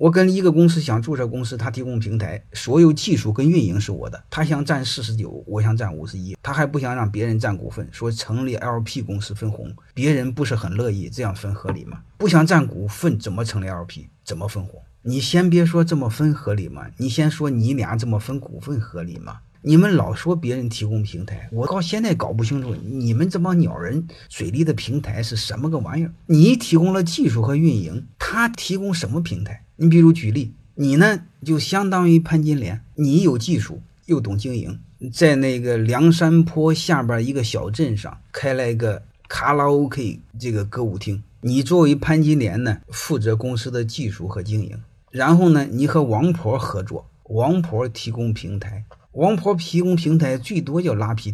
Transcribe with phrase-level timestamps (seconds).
[0.00, 11.98] 我跟一个公司想注册公司，他提供平台，所有技术跟运营是我的，他想占四十九，我想占五十一，他还不想让别人占股份，说成立 LP 公司分红，别人不是很乐意，这样分合理吗？
[12.16, 14.06] 不想占股份，怎么成立 LP？
[14.24, 14.80] 怎么分红？
[15.02, 16.86] 你先别说这么分合理吗？
[16.98, 19.40] 你先说你俩这么分股份合理吗？
[19.62, 26.12] 你们老说别人提供平台，我到现在搞不清楚你们这帮鸟人嘴里的平台是什么个玩意儿。
[26.26, 29.64] 你提供了技术和运营，他提供什么平台？
[29.80, 34.80] 你比如举例，你呢就相当于潘金莲，你有技术又懂经营，
[35.12, 41.22] 在那个梁山坡下边一个小镇上开了一个卡拉 OK 这个歌舞厅。
[41.42, 44.76] 你作为潘金莲呢，负责公司的技术和经营，
[45.12, 48.84] 然后呢，你和王婆合作，王婆提供平台。
[49.12, 51.32] 王婆提供平台，最多叫拉皮，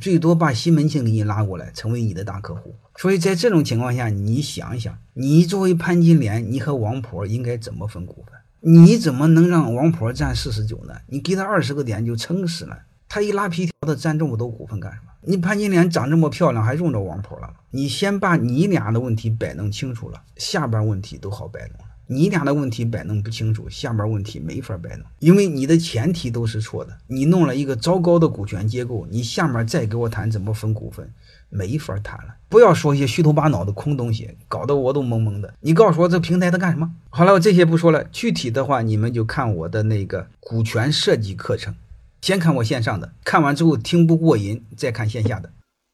[0.00, 2.74] 最多把西门庆给你拉过来，成为你的大客户。
[2.96, 8.34] 所以在这种情况下，你想一想，你作为潘金莲，你和王婆应该怎么分股份？
[8.62, 10.94] 你怎么能让王婆占四十九呢？
[11.06, 12.76] 你给他二十个点就撑死了。
[13.08, 15.12] 他一拉皮条，的占这么多股份干什么？
[15.22, 17.54] 你潘金莲长这么漂亮，还用着王婆了吗？
[17.70, 21.89] 你先把你俩的问题摆弄清楚了，下边问题都好摆弄了。
[22.12, 26.92] 你俩的问题摆弄不清楚，下面问题没法摆弄，因为你的前提都是错的。
[27.06, 31.08] 你弄了一个糟糕的股权结构，你下面再给我谈怎么分股份，
[31.50, 32.34] 没法谈了。
[32.48, 35.54] 不要说一些虚头巴脑的空东西，搞得我都懵懵的。
[35.60, 36.90] 你告诉我这平台它干什么？
[37.10, 41.72] 好了，我这些不说了，具体的话你们就看我的那个股权设计课程，
[42.20, 45.52] 先看我线上的，看完之后听不过瘾，再看线下的。